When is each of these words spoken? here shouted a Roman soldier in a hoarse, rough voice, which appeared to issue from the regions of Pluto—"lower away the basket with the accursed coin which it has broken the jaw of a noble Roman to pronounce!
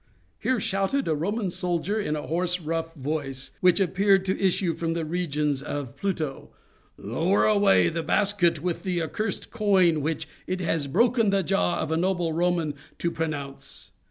here 0.39 0.59
shouted 0.59 1.07
a 1.07 1.13
Roman 1.13 1.51
soldier 1.51 2.01
in 2.01 2.15
a 2.15 2.23
hoarse, 2.25 2.59
rough 2.59 2.95
voice, 2.95 3.51
which 3.61 3.79
appeared 3.79 4.25
to 4.25 4.41
issue 4.43 4.73
from 4.73 4.93
the 4.93 5.05
regions 5.05 5.61
of 5.61 5.95
Pluto—"lower 5.95 7.45
away 7.45 7.87
the 7.87 8.01
basket 8.01 8.63
with 8.63 8.81
the 8.81 8.99
accursed 9.03 9.51
coin 9.51 10.01
which 10.01 10.27
it 10.47 10.59
has 10.59 10.87
broken 10.87 11.29
the 11.29 11.43
jaw 11.43 11.79
of 11.79 11.91
a 11.91 11.97
noble 11.97 12.33
Roman 12.33 12.73
to 12.97 13.11
pronounce! 13.11 13.91